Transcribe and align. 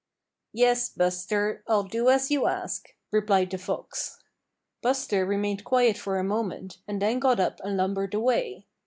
"Yes, 0.51 0.89
Buster, 0.89 1.63
I'll 1.67 1.83
do 1.83 2.09
as 2.09 2.31
you 2.31 2.47
ask," 2.47 2.89
replied 3.11 3.51
the 3.51 3.59
Fox. 3.59 4.17
Buster 4.81 5.27
remained 5.27 5.63
quiet 5.63 5.95
for 5.95 6.17
a 6.17 6.23
moment, 6.23 6.79
and 6.87 6.99
then 6.99 7.19
got 7.19 7.39
up 7.39 7.59
and 7.63 7.77
lumbered 7.77 8.15
away. 8.15 8.65